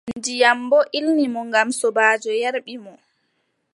Ndiyam 0.17 0.59
boo 0.69 0.89
ilni 0.97 1.25
mo 1.33 1.41
ngam 1.49 1.69
sobaajo 1.79 2.31
yerɓi 2.41 2.75
mo. 2.83 2.93